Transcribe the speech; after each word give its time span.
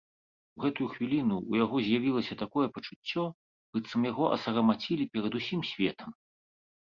У 0.59 0.61
гэтую 0.63 0.85
хвіліну 0.93 1.35
ў 1.49 1.53
яго 1.63 1.75
з'явілася 1.87 2.37
такое 2.43 2.65
пачуццё, 2.77 3.23
быццам 3.79 4.01
яго 4.11 4.25
асарамацілі 4.39 5.03
перад 5.13 5.33
усім 5.43 5.61
светам. 5.75 6.09